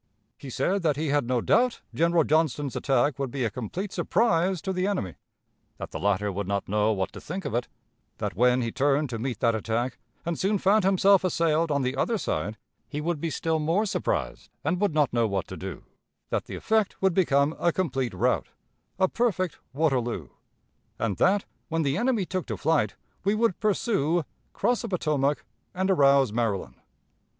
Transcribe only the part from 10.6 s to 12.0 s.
himself assailed on the